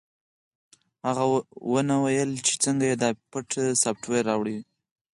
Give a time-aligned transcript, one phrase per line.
[1.07, 1.25] هغه
[1.71, 3.49] ونه ویل چې څنګه یې دا پټ
[3.83, 4.63] سافټویر راوړی دی